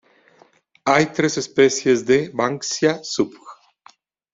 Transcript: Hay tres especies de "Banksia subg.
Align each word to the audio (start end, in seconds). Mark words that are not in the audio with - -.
Hay 0.83 1.13
tres 1.13 1.37
especies 1.37 2.03
de 2.07 2.19
"Banksia 2.33 2.97
subg. 3.13 3.39